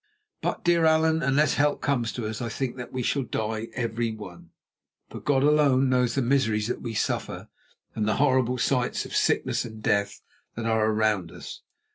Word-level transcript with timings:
"But, 0.41 0.63
dear 0.63 0.83
Allan, 0.85 1.21
unless 1.21 1.53
help 1.53 1.79
comes 1.79 2.11
to 2.13 2.25
us 2.25 2.41
I 2.41 2.49
think 2.49 2.75
that 2.75 2.91
we 2.91 3.03
shall 3.03 3.21
die 3.21 3.67
every 3.75 4.11
one, 4.11 4.49
for 5.11 5.19
God 5.19 5.43
alone 5.43 5.89
knows 5.89 6.15
the 6.15 6.23
miseries 6.23 6.65
that 6.69 6.81
we 6.81 6.95
suffer 6.95 7.49
and 7.93 8.07
the 8.07 8.15
horrible 8.15 8.57
sights 8.57 9.05
of 9.05 9.15
sickness 9.15 9.63
and 9.63 9.83
death 9.83 10.21
that 10.55 10.65
are 10.65 10.87
around 10.87 11.31
us. 11.31 11.61